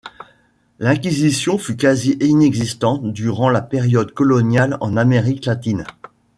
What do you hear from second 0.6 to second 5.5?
L'Inquisition fut quasi inexistante durant la période coloniale en Amérique